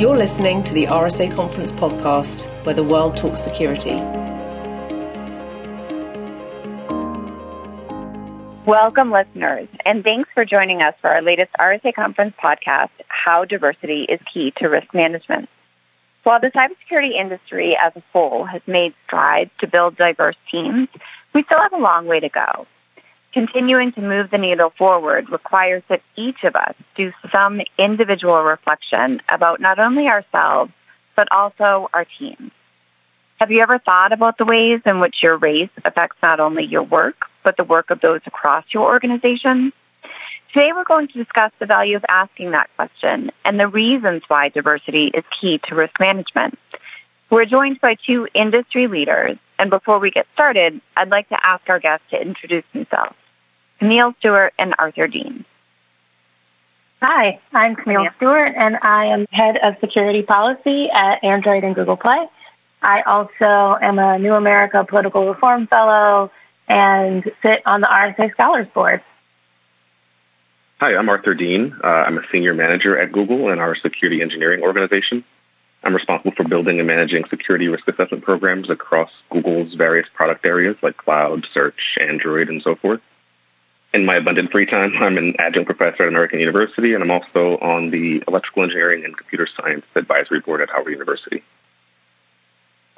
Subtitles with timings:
[0.00, 3.96] You're listening to the RSA Conference podcast, where the world talks security.
[8.64, 14.04] Welcome, listeners, and thanks for joining us for our latest RSA Conference podcast, How Diversity
[14.04, 15.50] is Key to Risk Management.
[16.22, 20.88] While the cybersecurity industry as a whole has made strides to build diverse teams,
[21.34, 22.66] we still have a long way to go.
[23.32, 29.22] Continuing to move the needle forward requires that each of us do some individual reflection
[29.28, 30.72] about not only ourselves,
[31.14, 32.50] but also our teams.
[33.38, 36.82] Have you ever thought about the ways in which your race affects not only your
[36.82, 39.72] work, but the work of those across your organization?
[40.52, 44.48] Today we're going to discuss the value of asking that question and the reasons why
[44.48, 46.58] diversity is key to risk management.
[47.30, 51.68] We're joined by two industry leaders, and before we get started, I'd like to ask
[51.68, 53.14] our guests to introduce themselves.
[53.80, 55.44] Camille Stewart and Arthur Dean.
[57.00, 61.96] Hi, I'm Camille Stewart, and I am head of security policy at Android and Google
[61.96, 62.26] Play.
[62.82, 66.30] I also am a New America Political Reform Fellow
[66.68, 69.02] and sit on the RSA Scholars Board.
[70.80, 71.74] Hi, I'm Arthur Dean.
[71.82, 75.24] Uh, I'm a senior manager at Google in our security engineering organization.
[75.82, 80.76] I'm responsible for building and managing security risk assessment programs across Google's various product areas
[80.82, 83.00] like cloud, search, Android, and so forth.
[83.92, 87.58] In my abundant free time, I'm an adjunct professor at American University, and I'm also
[87.60, 91.42] on the Electrical Engineering and Computer Science Advisory Board at Howard University.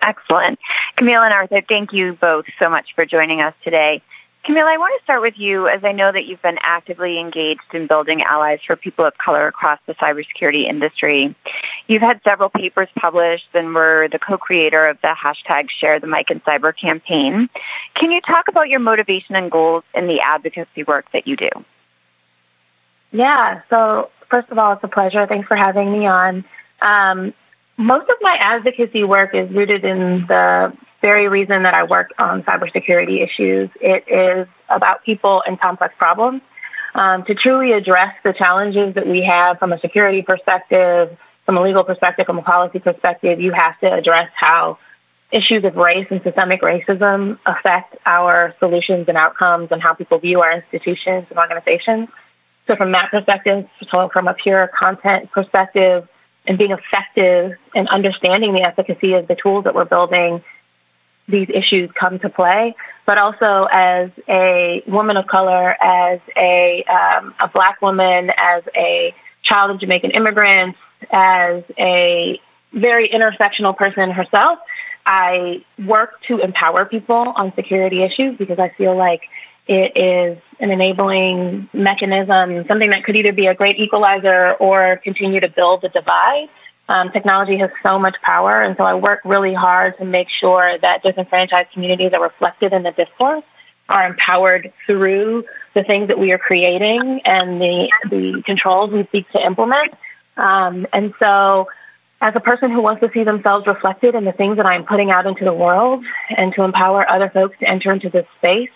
[0.02, 0.58] Excellent.
[0.96, 4.02] Camille and Arthur, thank you both so much for joining us today.
[4.44, 7.60] Camille, I want to start with you as I know that you've been actively engaged
[7.72, 11.36] in building allies for people of color across the cybersecurity industry.
[11.86, 16.28] You've had several papers published and were the co-creator of the hashtag Share the Mic
[16.30, 17.48] in Cyber campaign.
[17.94, 21.50] Can you talk about your motivation and goals in the advocacy work that you do?
[23.12, 25.24] Yeah, so first of all, it's a pleasure.
[25.28, 26.44] Thanks for having me on.
[26.80, 27.32] Um,
[27.76, 32.42] most of my advocacy work is rooted in the very reason that I work on
[32.44, 33.68] cybersecurity issues.
[33.80, 36.40] It is about people and complex problems.
[36.94, 41.62] Um, to truly address the challenges that we have from a security perspective, from a
[41.62, 44.78] legal perspective, from a policy perspective, you have to address how
[45.32, 50.42] issues of race and systemic racism affect our solutions and outcomes and how people view
[50.42, 52.08] our institutions and organizations.
[52.66, 56.06] So from that perspective, from a pure content perspective
[56.46, 60.44] and being effective and understanding the efficacy of the tools that we're building
[61.28, 62.74] these issues come to play,
[63.06, 69.14] but also as a woman of color, as a um, a black woman, as a
[69.42, 70.78] child of Jamaican immigrants,
[71.10, 72.40] as a
[72.72, 74.58] very intersectional person herself,
[75.04, 79.22] I work to empower people on security issues because I feel like
[79.66, 85.40] it is an enabling mechanism, something that could either be a great equalizer or continue
[85.40, 86.48] to build the divide.
[86.88, 90.78] Um, technology has so much power, and so I work really hard to make sure
[90.78, 93.44] that disenfranchised communities are reflected in the discourse,
[93.88, 95.44] are empowered through
[95.74, 99.94] the things that we are creating and the the controls we seek to implement.
[100.36, 101.68] Um, and so,
[102.20, 105.10] as a person who wants to see themselves reflected in the things that I'm putting
[105.10, 106.04] out into the world,
[106.36, 108.70] and to empower other folks to enter into this space,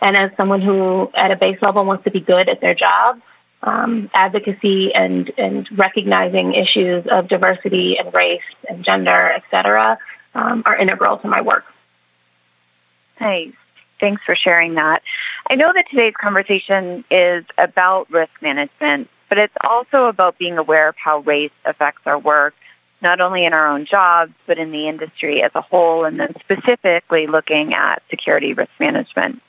[0.00, 3.20] and as someone who, at a base level, wants to be good at their job,
[3.62, 9.98] um, advocacy and, and recognizing issues of diversity and race and gender, et cetera,
[10.34, 11.64] um, are integral to my work.
[13.20, 13.52] Nice.
[13.98, 15.02] Thanks for sharing that.
[15.50, 20.88] I know that today's conversation is about risk management, but it's also about being aware
[20.88, 22.54] of how race affects our work,
[23.02, 26.34] not only in our own jobs, but in the industry as a whole, and then
[26.40, 29.42] specifically looking at security risk management.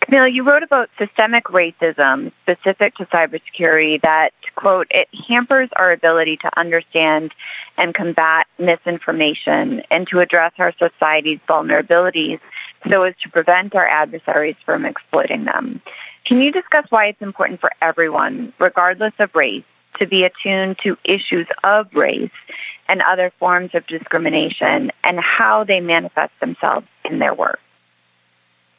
[0.00, 6.38] Camille, you wrote about systemic racism specific to cybersecurity that, quote, it hampers our ability
[6.38, 7.32] to understand
[7.76, 12.40] and combat misinformation and to address our society's vulnerabilities
[12.88, 15.82] so as to prevent our adversaries from exploiting them.
[16.24, 19.64] Can you discuss why it's important for everyone, regardless of race,
[19.98, 22.30] to be attuned to issues of race
[22.88, 27.60] and other forms of discrimination and how they manifest themselves in their work?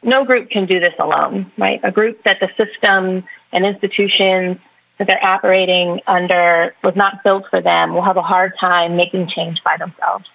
[0.03, 1.79] No group can do this alone, right?
[1.83, 4.57] A group that the system and institutions
[4.97, 9.27] that they're operating under was not built for them will have a hard time making
[9.27, 10.25] change by themselves.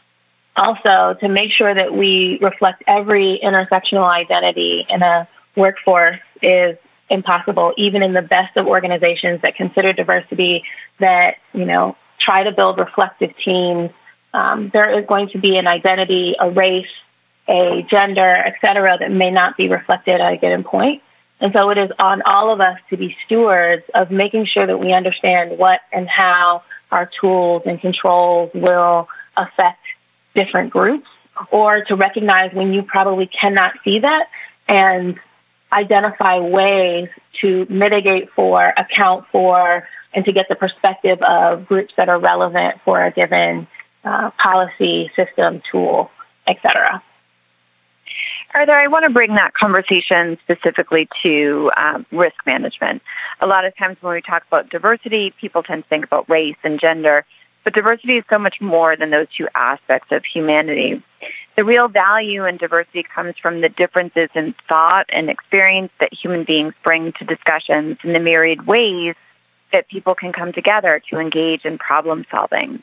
[0.56, 6.76] Also, to make sure that we reflect every intersectional identity in a workforce is
[7.10, 10.64] impossible, even in the best of organizations that consider diversity,
[10.98, 13.90] that, you know, try to build reflective teams.
[14.32, 16.86] Um, there is going to be an identity, a race,
[17.48, 21.02] a gender, et cetera, that may not be reflected at a given point.
[21.40, 24.78] And so it is on all of us to be stewards of making sure that
[24.78, 29.84] we understand what and how our tools and controls will affect
[30.34, 31.06] different groups
[31.50, 34.28] or to recognize when you probably cannot see that
[34.68, 35.18] and
[35.72, 37.08] identify ways
[37.40, 42.80] to mitigate for, account for, and to get the perspective of groups that are relevant
[42.84, 43.66] for a given
[44.04, 46.10] uh, policy, system, tool,
[46.46, 47.02] etc.
[48.56, 53.02] Arthur, I want to bring that conversation specifically to um, risk management.
[53.42, 56.56] A lot of times when we talk about diversity, people tend to think about race
[56.64, 57.26] and gender,
[57.64, 61.02] but diversity is so much more than those two aspects of humanity.
[61.58, 66.44] The real value in diversity comes from the differences in thought and experience that human
[66.44, 69.16] beings bring to discussions in the myriad ways
[69.72, 72.82] that people can come together to engage in problem solving.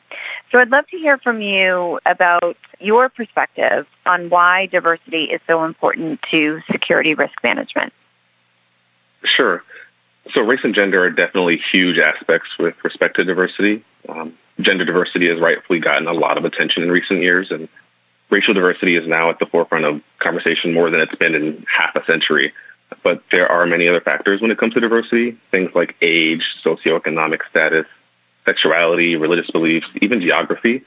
[0.52, 5.64] So I'd love to hear from you about your perspective on why diversity is so
[5.64, 7.92] important to security risk management.
[9.24, 9.62] Sure.
[10.32, 13.84] So race and gender are definitely huge aspects with respect to diversity.
[14.08, 17.68] Um, gender diversity has rightfully gotten a lot of attention in recent years, and
[18.30, 21.94] racial diversity is now at the forefront of conversation more than it's been in half
[21.96, 22.52] a century.
[23.04, 27.40] But there are many other factors when it comes to diversity, things like age, socioeconomic
[27.50, 27.84] status,
[28.46, 30.82] sexuality, religious beliefs, even geography.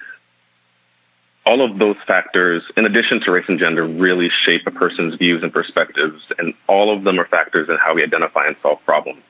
[1.46, 5.44] All of those factors, in addition to race and gender, really shape a person's views
[5.44, 9.22] and perspectives, and all of them are factors in how we identify and solve problems.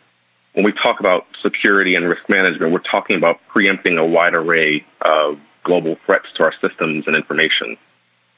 [0.54, 4.84] When we talk about security and risk management, we're talking about preempting a wide array
[5.02, 7.78] of global threats to our systems and information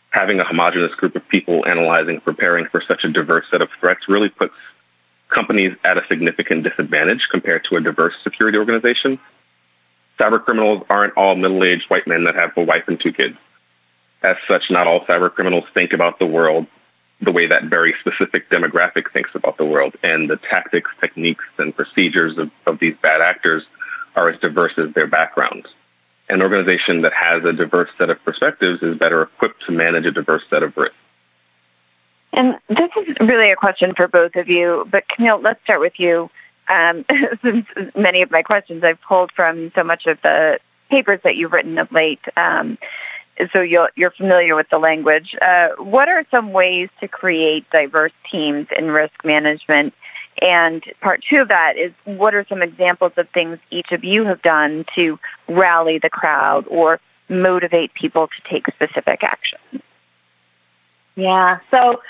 [0.10, 4.02] having a homogenous group of people analyzing, preparing for such a diverse set of threats
[4.08, 4.56] really puts
[5.30, 9.20] companies at a significant disadvantage compared to a diverse security organization.
[10.20, 13.38] Cyber criminals aren't all middle-aged white men that have a wife and two kids.
[14.24, 16.68] As such, not all cyber criminals think about the world
[17.22, 19.94] the way that very specific demographic thinks about the world.
[20.04, 23.64] And the tactics, techniques, and procedures of, of these bad actors
[24.16, 25.68] are as diverse as their backgrounds
[26.30, 30.12] an organization that has a diverse set of perspectives is better equipped to manage a
[30.12, 30.96] diverse set of risks.
[32.32, 35.94] And this is really a question for both of you, but Camille, let's start with
[35.98, 36.30] you.
[36.68, 37.04] Um,
[37.42, 37.66] since
[37.96, 40.60] many of my questions I've pulled from so much of the
[40.90, 42.78] papers that you've written of late, um,
[43.54, 45.36] so you are familiar with the language.
[45.42, 49.94] Uh, what are some ways to create diverse teams in risk management
[50.42, 54.26] and part two of that is what are some examples of things each of you
[54.26, 59.60] have done to rally the crowd or motivate people to take specific action?
[61.16, 62.02] Yeah, so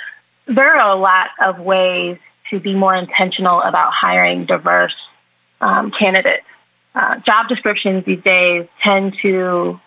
[0.48, 2.18] there are a lot of ways
[2.50, 4.96] to be more intentional about hiring diverse
[5.62, 6.46] um, candidates.
[6.96, 9.80] Uh, job descriptions these days tend to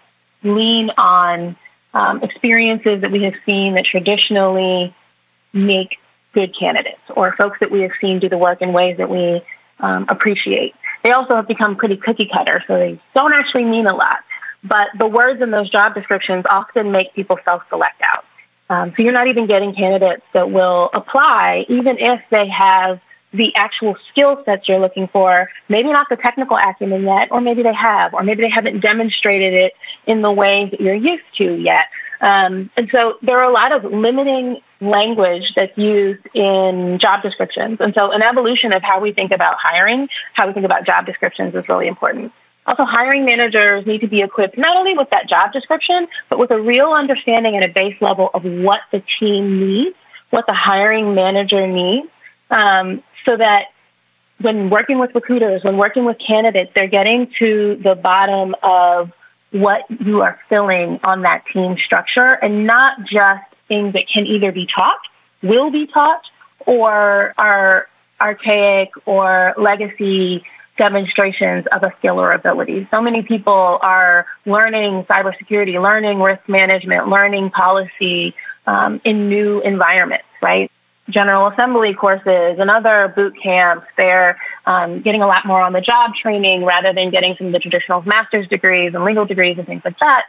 [0.43, 1.57] lean on
[1.95, 4.95] um, experiences that we have seen that traditionally
[5.53, 5.99] make
[6.33, 9.43] good candidates or folks that we have seen do the work in ways that we
[9.81, 10.75] um, appreciate.
[11.03, 14.19] They also have become pretty cookie cutter, so they don't actually mean a lot.
[14.65, 18.25] But the words in those job descriptions often make people self-select out.
[18.71, 23.01] Um, so you're not even getting candidates that will apply, even if they have
[23.35, 27.63] the actual skill sets you're looking for, maybe not the technical acumen yet, or maybe
[27.63, 29.73] they have, or maybe they haven't demonstrated it
[30.07, 31.87] in the ways that you're used to yet.
[32.21, 37.79] Um, and so there are a lot of limiting language that's used in job descriptions.
[37.81, 41.07] And so an evolution of how we think about hiring, how we think about job
[41.07, 42.33] descriptions is really important.
[42.67, 46.51] Also, hiring managers need to be equipped not only with that job description, but with
[46.51, 49.97] a real understanding at a base level of what the team needs,
[50.31, 52.09] what the hiring manager needs,
[52.51, 53.67] um, so that
[54.41, 59.13] when working with recruiters, when working with candidates, they're getting to the bottom of
[59.51, 64.53] what you are filling on that team structure and not just things that can either
[64.53, 65.01] be taught,
[65.43, 66.23] will be taught,
[66.67, 67.89] or are
[68.21, 70.45] archaic or legacy
[70.77, 72.87] demonstrations of a skill or ability.
[72.91, 78.35] So many people are learning cybersecurity, learning risk management, learning policy
[78.67, 80.71] um, in new environments, right?
[81.11, 83.87] General Assembly courses and other boot camps.
[83.97, 87.53] They're um, getting a lot more on the job training rather than getting some of
[87.53, 90.25] the traditional master's degrees and legal degrees and things like that.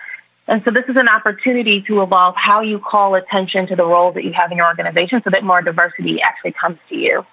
[0.48, 4.16] And so this is an opportunity to evolve how you call attention to the roles
[4.16, 7.26] that you have in your organization so that more diversity actually comes to you.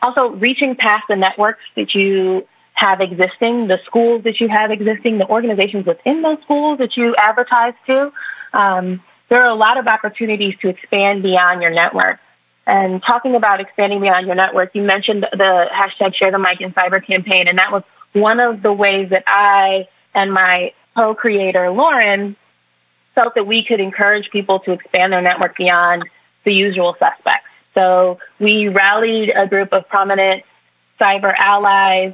[0.00, 5.18] Also, reaching past the networks that you have existing, the schools that you have existing,
[5.18, 8.12] the organizations within those schools that you advertise to.
[8.52, 12.18] Um, there are a lot of opportunities to expand beyond your network.
[12.66, 16.72] And talking about expanding beyond your network, you mentioned the hashtag share the mic in
[16.72, 22.36] cyber campaign, and that was one of the ways that I and my co-creator Lauren
[23.14, 26.04] felt that we could encourage people to expand their network beyond
[26.44, 27.46] the usual suspects.
[27.74, 30.44] So we rallied a group of prominent
[31.00, 32.12] cyber allies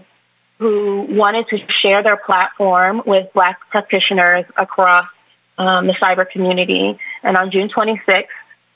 [0.59, 5.09] who wanted to share their platform with Black practitioners across
[5.57, 6.99] um, the cyber community.
[7.23, 8.27] And on June 26th,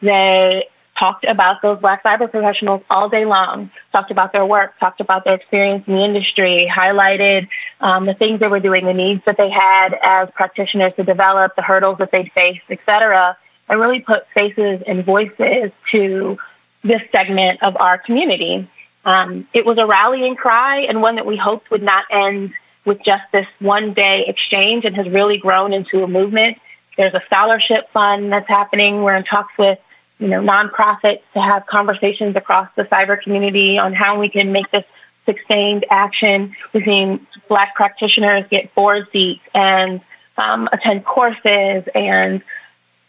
[0.00, 0.68] they
[1.02, 5.24] talked about those Black cyber professionals all day long, talked about their work, talked about
[5.24, 7.48] their experience in the industry, highlighted
[7.80, 11.56] um, the things they were doing, the needs that they had as practitioners to develop,
[11.56, 13.36] the hurdles that they'd faced, et cetera,
[13.68, 16.38] and really put faces and voices to
[16.84, 18.70] this segment of our community.
[19.04, 22.52] Um, it was a rallying cry and one that we hoped would not end
[22.84, 26.58] with just this one day exchange and has really grown into a movement.
[26.96, 29.02] There's a scholarship fund that's happening.
[29.02, 29.80] We're in talks with
[30.18, 34.70] you know, nonprofits to have conversations across the cyber community on how we can make
[34.70, 34.84] this
[35.26, 36.54] sustained action.
[36.72, 40.00] We've seen Black practitioners get board seats and
[40.36, 42.42] um, attend courses and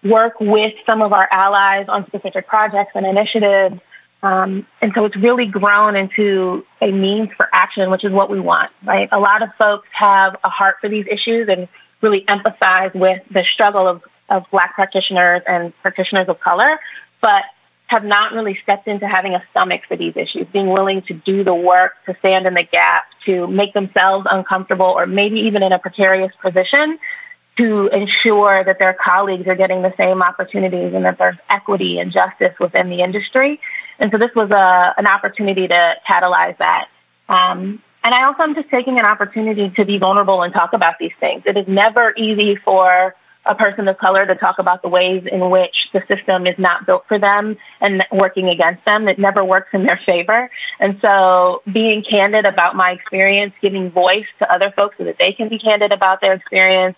[0.03, 3.79] work with some of our allies on specific projects and initiatives.
[4.21, 8.39] Um, and so it's really grown into a means for action, which is what we
[8.39, 9.09] want, right?
[9.11, 11.67] A lot of folks have a heart for these issues and
[12.01, 16.79] really empathize with the struggle of, of Black practitioners and practitioners of color
[17.21, 17.43] but
[17.87, 21.43] have not really stepped into having a stomach for these issues, being willing to do
[21.43, 25.71] the work, to stand in the gap, to make themselves uncomfortable or maybe even in
[25.71, 26.97] a precarious position
[27.57, 32.11] to ensure that their colleagues are getting the same opportunities and that there's equity and
[32.11, 33.59] justice within the industry.
[33.99, 36.87] And so this was a, an opportunity to catalyze that.
[37.29, 40.95] Um, and I also am just taking an opportunity to be vulnerable and talk about
[40.99, 41.43] these things.
[41.45, 43.15] It is never easy for
[43.45, 46.85] a person of color to talk about the ways in which the system is not
[46.85, 49.07] built for them and working against them.
[49.07, 50.49] It never works in their favor.
[50.79, 55.33] And so being candid about my experience, giving voice to other folks so that they
[55.33, 56.95] can be candid about their experience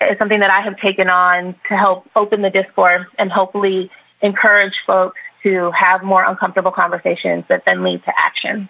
[0.00, 3.90] is something that I have taken on to help open the discourse and hopefully
[4.20, 8.68] encourage folks to have more uncomfortable conversations that then lead to action.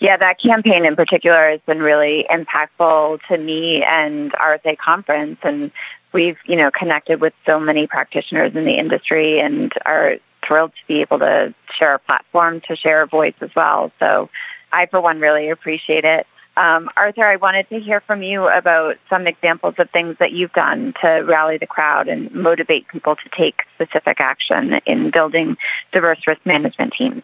[0.00, 5.38] Yeah, that campaign in particular has been really impactful to me and RSA conference.
[5.42, 5.70] And
[6.12, 10.14] we've, you know, connected with so many practitioners in the industry and are
[10.46, 13.92] thrilled to be able to share a platform to share a voice as well.
[13.98, 14.30] So
[14.72, 16.26] I, for one, really appreciate it.
[16.56, 20.52] Um, Arthur, I wanted to hear from you about some examples of things that you've
[20.52, 25.58] done to rally the crowd and motivate people to take specific action in building
[25.92, 27.22] diverse risk management teams.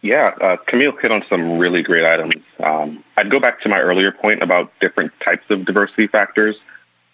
[0.00, 2.44] Yeah, uh, Camille hit on some really great items.
[2.62, 6.56] Um, I'd go back to my earlier point about different types of diversity factors.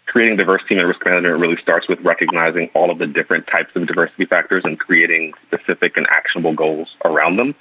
[0.06, 3.70] Creating diverse team and risk management really starts with recognizing all of the different types
[3.74, 7.54] of diversity factors and creating specific and actionable goals around them.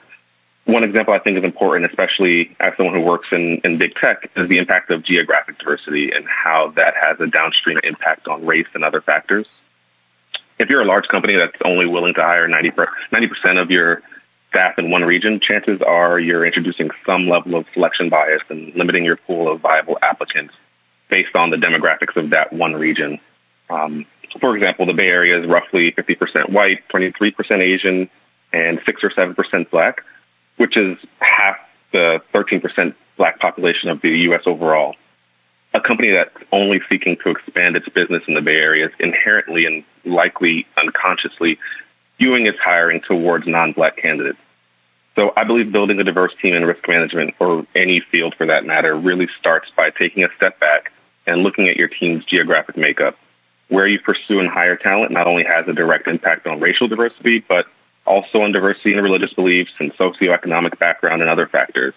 [0.66, 4.30] One example I think is important, especially as someone who works in, in big tech,
[4.36, 8.68] is the impact of geographic diversity and how that has a downstream impact on race
[8.74, 9.48] and other factors.
[10.60, 14.02] If you're a large company that's only willing to hire 90 percent of your
[14.54, 19.04] staff in one region, chances are you're introducing some level of selection bias and limiting
[19.04, 20.54] your pool of viable applicants
[21.10, 23.20] based on the demographics of that one region.
[23.70, 24.06] Um,
[24.40, 28.10] for example, the Bay Area is roughly 50% white, 23% Asian,
[28.52, 30.04] and 6 or 7% black,
[30.58, 31.58] which is half
[31.92, 34.42] the 13% black population of the U.S.
[34.46, 34.96] overall.
[35.74, 39.66] A company that's only seeking to expand its business in the Bay Area is inherently
[39.66, 41.58] and likely unconsciously
[42.20, 44.40] skewing its hiring towards non-black candidates.
[45.16, 48.66] So I believe building a diverse team in risk management or any field for that
[48.66, 50.92] matter really starts by taking a step back
[51.28, 53.18] and looking at your team's geographic makeup.
[53.70, 57.40] Where you pursue and hire talent not only has a direct impact on racial diversity,
[57.48, 57.66] but
[58.06, 61.94] also on diversity in religious beliefs and socioeconomic background and other factors.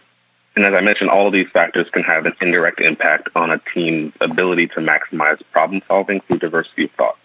[0.54, 3.60] And as I mentioned, all of these factors can have an indirect impact on a
[3.74, 7.18] team's ability to maximize problem solving through diversity of thought.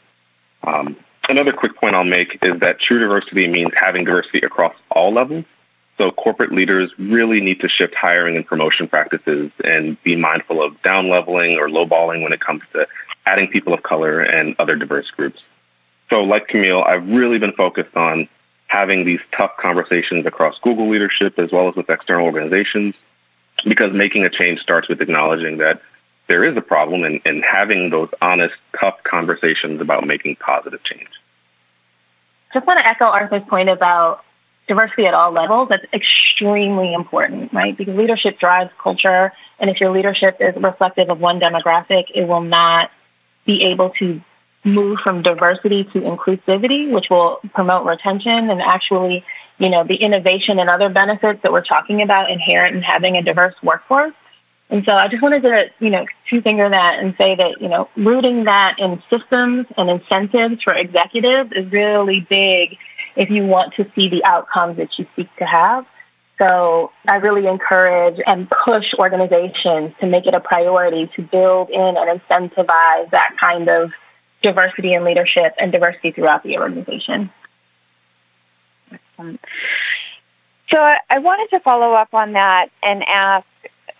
[0.64, 0.98] Um,
[1.30, 5.46] Another quick point I'll make is that true diversity means having diversity across all levels.
[5.98, 10.82] So corporate leaders really need to shift hiring and promotion practices and be mindful of
[10.82, 12.88] down leveling or lowballing when it comes to
[13.26, 15.42] adding people of color and other diverse groups.
[16.10, 18.28] So like Camille, I've really been focused on
[18.68, 22.96] having these tough conversations across Google leadership as well as with external organizations
[23.66, 25.82] because making a change starts with acknowledging that
[26.32, 31.10] there is a problem and, and having those honest, tough conversations about making positive change.
[32.54, 34.24] Just want to echo Arthur's point about
[34.66, 35.68] diversity at all levels.
[35.68, 37.76] That's extremely important, right?
[37.78, 39.34] Because leadership drives culture.
[39.60, 42.92] And if your leadership is reflective of one demographic, it will not
[43.46, 44.22] be able to
[44.64, 49.26] move from diversity to inclusivity, which will promote retention and actually,
[49.58, 53.22] you know, the innovation and other benefits that we're talking about inherent in having a
[53.22, 54.14] diverse workforce.
[54.72, 57.68] And so I just wanted to, you know, two finger that and say that, you
[57.68, 62.78] know, rooting that in systems and incentives for executives is really big
[63.18, 65.86] if you want to see the outcomes that you seek to have.
[66.38, 71.98] so I really encourage and push organizations to make it a priority to build in
[71.98, 73.92] and incentivize that kind of
[74.42, 77.30] diversity in leadership and diversity throughout the organization.
[78.92, 79.42] Excellent.
[80.70, 83.46] So I wanted to follow up on that and ask,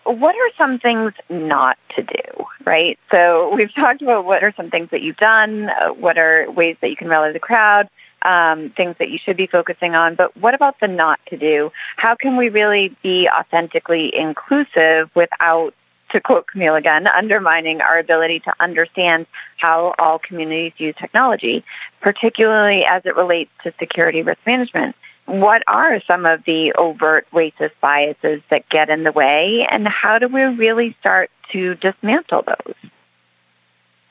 [0.06, 2.98] what are some things not to do, right?
[3.12, 6.78] So we've talked about what are some things that you've done, uh, what are ways
[6.82, 7.90] that you can rally the crowd,
[8.24, 11.72] um, things that you should be focusing on, but what about the not to do?
[11.98, 15.74] How can we really be authentically inclusive without,
[16.12, 19.26] to quote Camille again, undermining our ability to understand
[19.58, 21.64] how all communities use technology,
[22.00, 24.96] particularly as it relates to security risk management?
[25.26, 30.20] What are some of the overt racist biases that get in the way, and how
[30.20, 32.76] do we really start to dismantle those?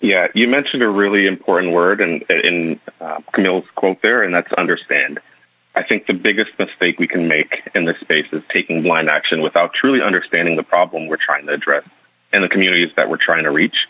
[0.01, 4.51] Yeah, you mentioned a really important word in, in uh, Camille's quote there, and that's
[4.55, 5.21] understand.
[5.75, 9.43] I think the biggest mistake we can make in this space is taking blind action
[9.43, 11.85] without truly understanding the problem we're trying to address
[12.33, 13.87] and the communities that we're trying to reach.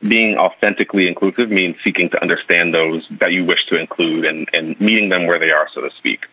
[0.00, 4.80] Being authentically inclusive means seeking to understand those that you wish to include and, and
[4.80, 6.24] meeting them where they are, so to speak.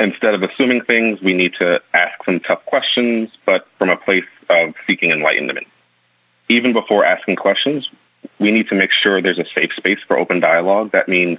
[0.00, 4.24] Instead of assuming things, we need to ask some tough questions, but from a place
[4.48, 5.66] of seeking enlightenment.
[6.48, 7.90] Even before asking questions,
[8.38, 10.92] we need to make sure there's a safe space for open dialogue.
[10.92, 11.38] That means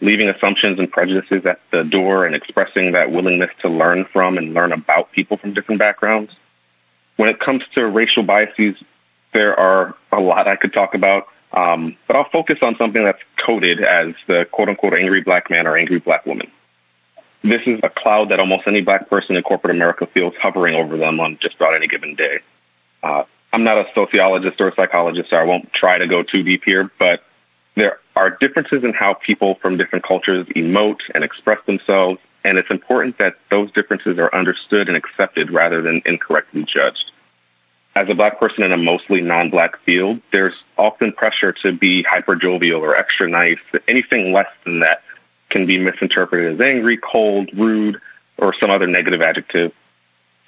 [0.00, 4.52] leaving assumptions and prejudices at the door and expressing that willingness to learn from and
[4.52, 6.32] learn about people from different backgrounds.
[7.16, 8.76] When it comes to racial biases,
[9.32, 13.22] there are a lot I could talk about, um, but I'll focus on something that's
[13.44, 16.50] coded as the quote unquote angry black man or angry black woman.
[17.44, 20.96] This is a cloud that almost any black person in corporate America feels hovering over
[20.96, 22.38] them on just about any given day.
[23.02, 26.42] Uh, I'm not a sociologist or a psychologist, so I won't try to go too
[26.42, 27.22] deep here, but
[27.74, 32.70] there are differences in how people from different cultures emote and express themselves, and it's
[32.70, 37.12] important that those differences are understood and accepted rather than incorrectly judged.
[37.94, 42.36] As a black person in a mostly non-black field, there's often pressure to be hyper
[42.36, 43.58] jovial or extra nice.
[43.86, 45.02] Anything less than that
[45.54, 48.00] can be misinterpreted as angry, cold, rude,
[48.36, 49.72] or some other negative adjective.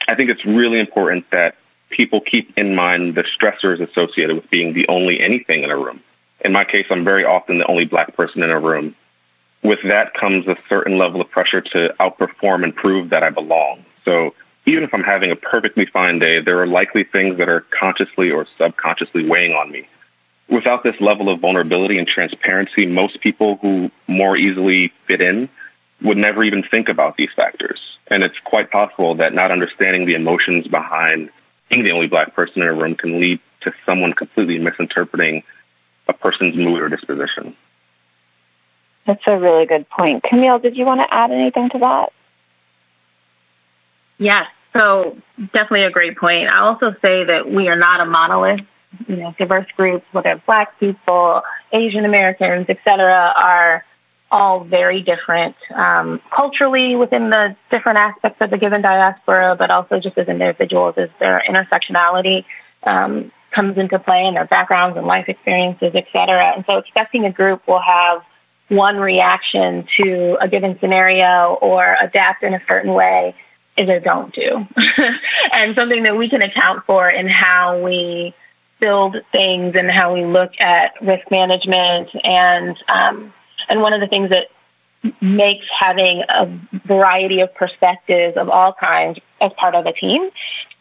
[0.08, 1.54] I think it's really important that
[1.90, 6.00] people keep in mind the stressors associated with being the only anything in a room.
[6.44, 8.96] In my case, I'm very often the only black person in a room.
[9.62, 13.84] With that comes a certain level of pressure to outperform and prove that I belong.
[14.04, 14.34] So
[14.66, 18.32] even if I'm having a perfectly fine day, there are likely things that are consciously
[18.32, 19.86] or subconsciously weighing on me.
[20.48, 25.48] Without this level of vulnerability and transparency, most people who more easily fit in
[26.02, 27.80] would never even think about these factors.
[28.08, 31.30] And it's quite possible that not understanding the emotions behind
[31.68, 35.42] being the only black person in a room can lead to someone completely misinterpreting
[36.08, 37.56] a person's mood or disposition.
[39.06, 40.22] That's a really good point.
[40.22, 42.12] Camille, did you want to add anything to that?
[44.18, 45.16] Yes, so
[45.52, 46.48] definitely a great point.
[46.48, 48.60] I also say that we are not a monolith.
[49.08, 53.84] You know, diverse groups, whether black people, Asian Americans, et cetera, are
[54.30, 60.00] all very different um, culturally within the different aspects of the given diaspora, but also
[60.00, 62.44] just as individuals as their intersectionality
[62.82, 66.52] um, comes into play and their backgrounds and life experiences, et cetera.
[66.54, 68.22] And so expecting a group will have
[68.68, 73.34] one reaction to a given scenario or adapt in a certain way
[73.76, 74.66] is a don't do.
[75.52, 78.34] and something that we can account for in how we
[78.80, 83.32] build things and how we look at risk management and um,
[83.68, 84.48] and one of the things that
[85.20, 86.46] makes having a
[86.86, 90.30] variety of perspectives of all kinds as part of a team,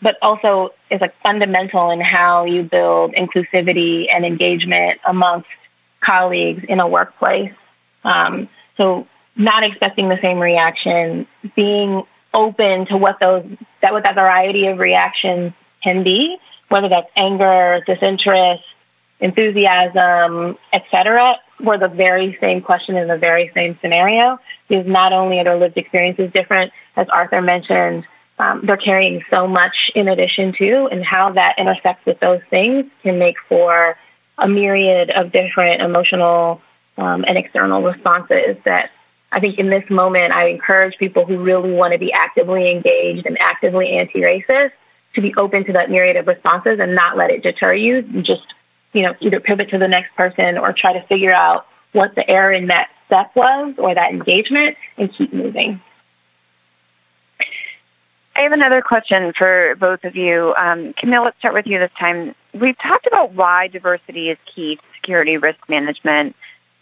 [0.02, 5.48] but also is like fundamental in how you build inclusivity and engagement amongst
[6.04, 7.54] colleagues in a workplace.
[8.04, 12.04] Um, so not expecting the same reaction, being
[12.34, 13.46] open to what those
[13.82, 15.54] that what that variety of reactions
[15.84, 16.38] can be,
[16.70, 18.64] whether that's anger, disinterest,
[19.20, 24.40] enthusiasm, etc., were the very same question in the very same scenario.
[24.68, 28.06] Because not only are their lived experiences different, as Arthur mentioned,
[28.38, 32.86] um, they're carrying so much in addition to, and how that intersects with those things
[33.04, 33.96] can make for
[34.38, 36.62] a myriad of different emotional
[36.98, 38.90] um, and external responses that
[39.32, 43.26] I think in this moment, I encourage people who really want to be actively engaged
[43.26, 44.72] and actively anti-racist
[45.16, 48.02] to be open to that myriad of responses and not let it deter you.
[48.22, 48.44] Just
[48.94, 52.28] you know, either pivot to the next person or try to figure out what the
[52.30, 55.82] error in that step was or that engagement and keep moving.
[58.38, 60.54] I have another question for both of you.
[60.58, 62.36] Um, Camille, let's start with you this time.
[62.54, 66.36] We've talked about why diversity is key to security risk management,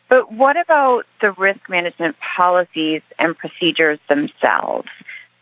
[0.09, 4.87] but what about the risk management policies and procedures themselves?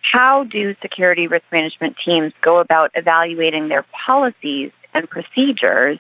[0.02, 6.00] How do security risk management teams go about evaluating their policies and procedures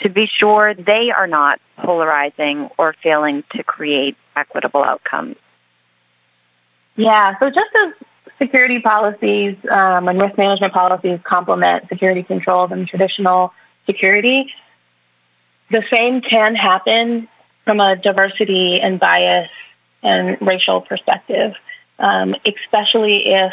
[0.00, 5.36] to be sure they are not polarizing or failing to create equitable outcomes?
[6.96, 7.94] Yeah, so just as
[8.38, 13.52] security policies um, and risk management policies complement security controls and traditional
[13.86, 14.52] security,
[15.70, 17.28] the same can happen
[17.64, 19.48] from a diversity and bias
[20.02, 21.54] and racial perspective,
[21.98, 23.52] um, especially if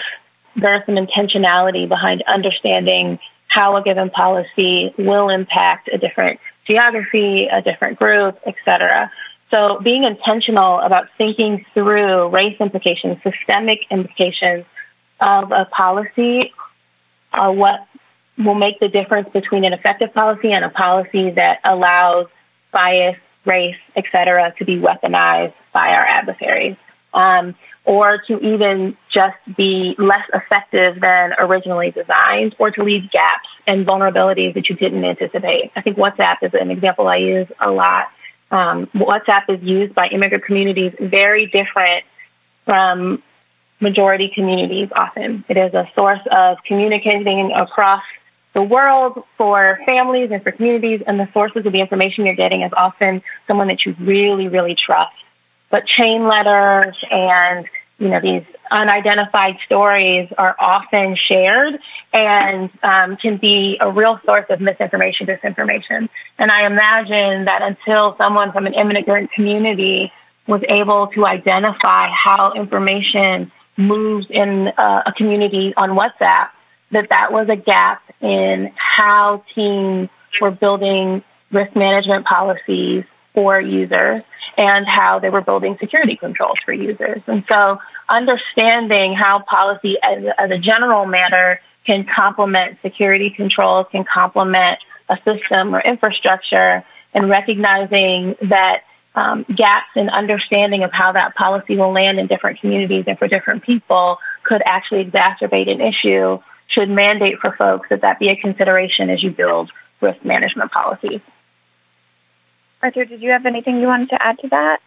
[0.56, 7.62] there's some intentionality behind understanding how a given policy will impact a different geography, a
[7.62, 9.12] different group, etc.
[9.52, 14.66] So being intentional about thinking through race implications, systemic implications
[15.20, 16.52] of a policy
[17.32, 17.88] are what
[18.38, 22.28] will make the difference between an effective policy and a policy that allows
[22.72, 26.76] bias, race, etc., to be weaponized by our adversaries,
[27.14, 33.50] um, or to even just be less effective than originally designed, or to leave gaps
[33.68, 35.72] and vulnerabilities that you didn't anticipate.
[35.76, 38.08] I think WhatsApp is an example I use a lot.
[38.52, 42.06] Um, WhatsApp is used by immigrant communities very different
[42.66, 43.22] from
[43.80, 45.44] majority communities often.
[45.50, 48.04] It is a source of communicating across
[48.54, 52.62] the world for families and for communities, and the sources of the information you're getting
[52.62, 55.16] is often someone that you really, really trust.
[55.74, 61.80] But chain letters and you know these unidentified stories are often shared
[62.14, 66.10] and um, can be a real source of misinformation, disinformation.
[66.38, 70.12] And I imagine that until someone from an immigrant community
[70.46, 76.50] was able to identify how information moves in uh, a community on WhatsApp,
[76.92, 80.10] that that was a gap in how teams
[80.40, 84.22] were building risk management policies for users
[84.58, 87.22] and how they were building security controls for users.
[87.28, 94.04] And so understanding how policy as, as a general matter can complement security controls, can
[94.04, 98.84] complement a system or infrastructure, and recognizing that
[99.16, 103.28] um, gaps in understanding of how that policy will land in different communities and for
[103.28, 108.36] different people could actually exacerbate an issue should mandate for folks that that be a
[108.36, 111.22] consideration as you build risk management policies.
[112.84, 114.80] Arthur, did you have anything you wanted to add to that?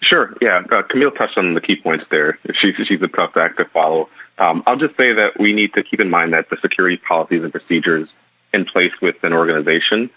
[0.00, 0.34] Sure.
[0.40, 2.38] Yeah, uh, Camille touched on the key points there.
[2.54, 4.08] She's a tough act to follow.
[4.38, 7.42] Um, I'll just say that we need to keep in mind that the security policies
[7.42, 8.08] and procedures
[8.52, 10.10] in place with an organization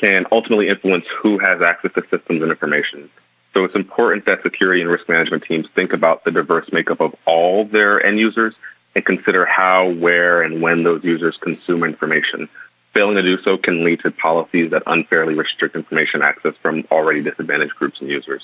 [0.00, 3.10] can ultimately influence who has access to systems and information.
[3.54, 7.14] So it's important that security and risk management teams think about the diverse makeup of
[7.26, 8.54] all their end users
[8.94, 12.48] and consider how, where, and when those users consume information.
[12.94, 17.22] Failing to do so can lead to policies that unfairly restrict information access from already
[17.22, 18.42] disadvantaged groups and users.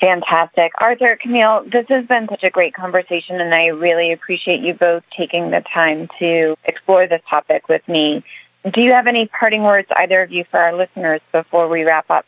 [0.00, 0.72] Fantastic.
[0.78, 5.04] Arthur, Camille, this has been such a great conversation, and I really appreciate you both
[5.16, 8.22] taking the time to explore this topic with me.
[8.70, 12.10] Do you have any parting words, either of you, for our listeners before we wrap
[12.10, 12.26] up?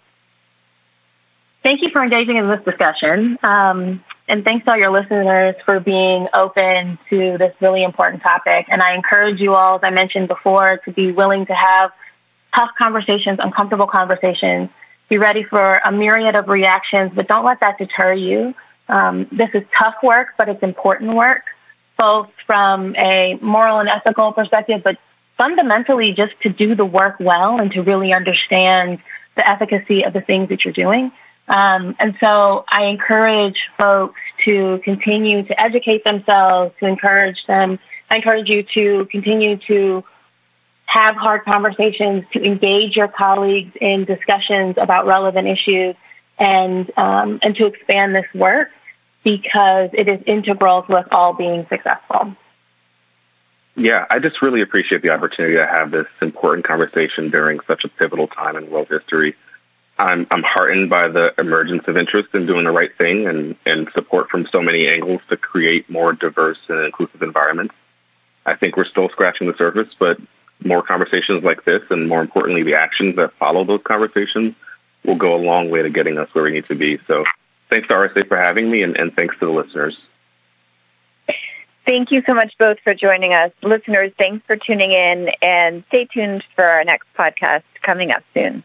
[1.63, 3.39] Thank you for engaging in this discussion.
[3.43, 8.67] Um, and thanks to all your listeners for being open to this really important topic.
[8.69, 11.91] And I encourage you all, as I mentioned before, to be willing to have
[12.55, 14.69] tough conversations, uncomfortable conversations.
[15.09, 18.55] Be ready for a myriad of reactions, but don't let that deter you.
[18.89, 21.45] Um, this is tough work, but it's important work,
[21.99, 24.99] both from a moral and ethical perspective, but
[25.39, 28.99] fundamentally just to do the work well and to really understand
[29.37, 31.13] the efficacy of the things that you're doing.
[31.49, 37.79] Um, and so I encourage folks to continue to educate themselves, to encourage them.
[38.11, 40.05] I encourage you to continue to
[40.85, 45.97] have hard conversations, to engage your colleagues in discussions about relevant issues,
[46.39, 48.69] and um, and to expand this work
[49.25, 52.35] because it is integral to us all being successful.
[53.77, 57.89] Yeah, I just really appreciate the opportunity to have this important conversation during such a
[57.89, 59.37] pivotal time in world history.
[59.99, 63.89] I'm, I'm heartened by the emergence of interest in doing the right thing and, and
[63.95, 67.75] support from so many angles to create more diverse and inclusive environments.
[68.47, 70.19] I think we're still scratching the surface, but
[70.65, 74.55] more conversations like this and more importantly, the actions that follow those conversations
[75.05, 76.99] will go a long way to getting us where we need to be.
[77.09, 77.25] So
[77.71, 79.97] thanks to RSA for having me and, and thanks to the listeners.
[81.87, 83.51] Thank you so much both for joining us.
[83.63, 88.63] Listeners, thanks for tuning in and stay tuned for our next podcast coming up soon.